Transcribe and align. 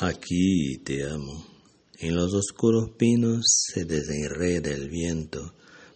Aquí 0.00 0.78
te 0.84 1.10
amo. 1.10 1.44
En 1.98 2.14
los 2.14 2.32
oscuros 2.32 2.90
pinos 2.96 3.42
se 3.72 3.84
desenreda 3.84 4.70
el 4.70 4.88
viento, 4.88 5.54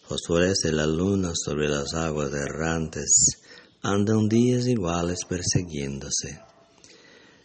fosforece 0.09 0.73
la 0.73 0.89
luna 0.89 1.31
sobre 1.37 1.69
las 1.69 1.95
aguas 1.95 2.33
errantes, 2.33 3.39
andan 3.81 4.29
días 4.29 4.67
iguales 4.67 5.21
persiguiéndose. 5.29 6.41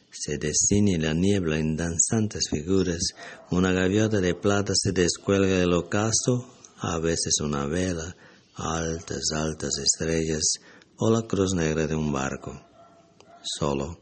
Se 0.10 0.40
destiñe 0.40 0.98
la 0.98 1.14
niebla 1.14 1.60
en 1.60 1.76
danzantes 1.76 2.50
figuras, 2.50 3.04
una 3.52 3.72
gaviota 3.72 4.20
de 4.20 4.34
plata 4.34 4.74
se 4.76 4.94
descuelga 4.94 5.60
del 5.60 5.74
ocaso, 5.74 6.56
a 6.80 6.98
veces 6.98 7.40
una 7.40 7.68
vela, 7.68 8.16
altas, 8.56 9.30
altas 9.32 9.78
estrellas, 9.78 10.56
o 10.98 11.12
la 11.12 11.22
cruz 11.28 11.54
negra 11.54 11.86
de 11.86 11.94
un 11.94 12.12
barco. 12.12 12.60
Solo. 13.44 14.00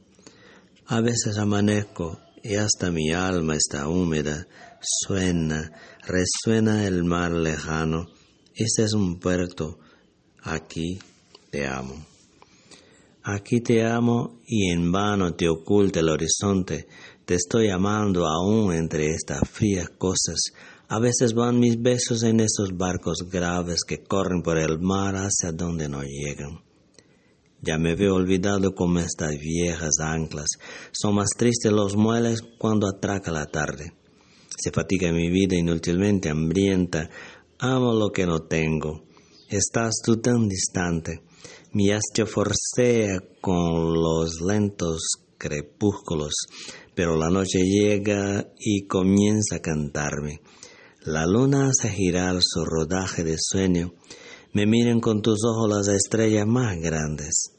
A 0.88 1.02
veces 1.02 1.38
amanezco 1.38 2.22
y 2.46 2.58
hasta 2.58 2.92
mi 2.92 3.12
alma 3.12 3.56
está 3.56 3.88
húmeda, 3.88 4.46
suena, 4.80 5.72
resuena 6.06 6.86
el 6.86 7.04
mar 7.04 7.32
lejano. 7.32 8.06
Este 8.54 8.84
es 8.84 8.94
un 8.94 9.20
puerto, 9.20 9.80
aquí 10.44 11.00
te 11.50 11.66
amo. 11.66 12.06
Aquí 13.24 13.62
te 13.62 13.84
amo 13.84 14.42
y 14.46 14.70
en 14.70 14.92
vano 14.92 15.34
te 15.34 15.50
oculta 15.50 16.02
el 16.02 16.10
horizonte. 16.10 16.88
Te 17.26 17.34
estoy 17.34 17.70
amando 17.70 18.28
aún 18.28 18.72
entre 18.74 19.08
estas 19.08 19.50
frías 19.50 19.90
cosas. 19.98 20.40
A 20.88 21.00
veces 21.00 21.34
van 21.34 21.60
mis 21.60 21.82
besos 21.82 22.22
en 22.22 22.42
esos 22.42 22.78
barcos 22.78 23.28
graves 23.28 23.80
que 23.84 24.04
corren 24.04 24.44
por 24.44 24.60
el 24.60 24.78
mar 24.80 25.16
hacia 25.16 25.52
donde 25.52 25.90
no 25.90 26.04
llegan. 26.04 26.62
Ya 27.66 27.80
me 27.80 27.96
veo 27.96 28.14
olvidado 28.14 28.76
como 28.76 29.00
estas 29.00 29.40
viejas 29.40 29.96
anclas. 30.00 30.50
Son 30.92 31.16
más 31.16 31.30
tristes 31.36 31.72
los 31.72 31.96
mueles 31.96 32.44
cuando 32.60 32.88
atraca 32.88 33.32
la 33.32 33.48
tarde. 33.48 33.92
Se 34.56 34.72
fatiga 34.72 35.12
mi 35.12 35.32
vida 35.32 35.56
inútilmente 35.56 36.30
hambrienta. 36.30 37.10
Amo 37.58 37.94
lo 37.94 38.12
que 38.12 38.28
no 38.28 38.44
tengo. 38.44 39.06
Estás 39.50 39.96
tú 40.06 40.18
tan 40.18 40.48
distante. 40.48 41.24
Mi 41.72 41.90
hastio 41.90 42.28
forcea 42.28 43.20
con 43.42 43.96
los 43.96 44.42
lentos 44.42 45.02
crepúsculos, 45.40 46.34
pero 46.94 47.18
la 47.18 47.32
noche 47.32 47.64
llega 47.64 48.48
y 48.60 48.86
comienza 48.86 49.56
a 49.56 49.62
cantarme. 49.62 50.40
La 51.02 51.26
luna 51.26 51.70
hace 51.70 51.90
girar 51.90 52.38
su 52.42 52.64
rodaje 52.64 53.24
de 53.24 53.38
sueño. 53.40 53.96
Me 54.54 54.68
miren 54.68 55.02
con 55.02 55.24
tus 55.24 55.40
ojos 55.44 55.68
las 55.68 55.88
estrellas 55.88 56.46
más 56.46 56.78
grandes 56.78 57.55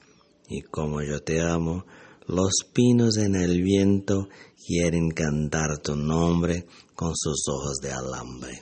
y 0.49 0.63
como 0.63 1.03
yo 1.03 1.21
te 1.21 1.41
amo, 1.41 1.85
los 2.27 2.53
pinos 2.73 3.17
en 3.19 3.37
el 3.37 3.63
viento 3.63 4.29
quieren 4.67 5.11
cantar 5.11 5.79
tu 5.79 5.97
nombre 5.97 6.67
con 6.95 7.13
sus 7.15 7.45
ojos 7.49 7.79
de 7.81 7.93
alambre. 7.93 8.61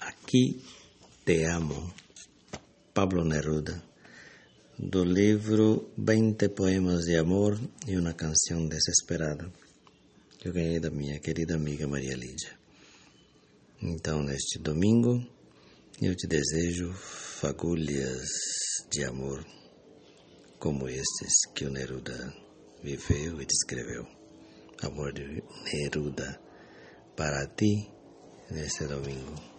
Aquí 0.00 0.62
te 1.24 1.48
amo, 1.48 1.92
Pablo 2.92 3.24
Neruda, 3.24 3.84
del 4.78 5.12
libro 5.12 5.90
20 5.96 6.48
poemas 6.50 7.04
de 7.04 7.18
amor 7.18 7.58
y 7.86 7.96
una 7.96 8.16
canción 8.16 8.68
desesperada. 8.68 9.50
Yo 10.42 10.52
querida 10.52 10.90
minha 10.90 11.20
querida 11.20 11.54
amiga 11.54 11.86
Maria 11.86 12.16
Lídia. 12.16 12.58
Então, 13.82 14.22
neste 14.22 14.58
domingo, 14.58 15.22
eu 16.02 16.14
te 16.14 16.26
desejo 16.26 16.92
fagulhas 17.40 18.28
de 18.90 19.04
amor 19.04 19.44
como 20.60 20.86
estes 20.88 21.32
que 21.54 21.64
o 21.64 21.70
Neruda 21.70 22.34
viveu 22.82 23.40
e 23.40 23.46
descreveu. 23.46 24.06
Amor 24.82 25.12
de 25.14 25.42
Neruda 25.72 26.38
para 27.16 27.46
ti 27.56 27.90
neste 28.50 28.86
domingo. 28.86 29.49